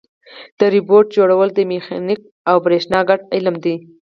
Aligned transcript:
د 0.59 0.61
روبوټ 0.73 1.05
جوړول 1.15 1.49
د 1.53 1.59
میخانیک 1.71 2.21
او 2.49 2.57
برېښنا 2.65 2.99
ګډ 3.09 3.19
علم 3.35 3.55
دی. 3.63 3.75